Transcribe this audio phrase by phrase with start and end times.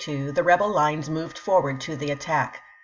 [0.03, 2.63] 1862, the rebel lines moved forward to the attack.